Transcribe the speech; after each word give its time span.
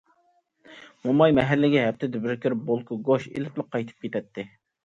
موماي 1.07 1.35
مەھەللىگە 1.39 1.83
ھەپتىدە 1.87 2.21
بىر 2.25 2.35
كىرىپ، 2.47 2.65
بولكا، 2.71 3.01
گۆش 3.11 3.29
ئېلىپلا 3.35 3.67
قايتىپ 3.77 4.05
كېتەتتى. 4.09 4.49